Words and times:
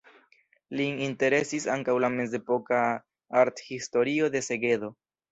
Lin 0.77 1.01
interesis 1.07 1.67
ankaŭ 1.73 1.93
la 2.05 2.09
mezepoka 2.13 2.79
arthistorio 3.41 4.31
de 4.37 4.41
Segedo. 4.47 4.91